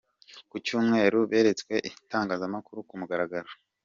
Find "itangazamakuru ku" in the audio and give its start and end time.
1.89-2.93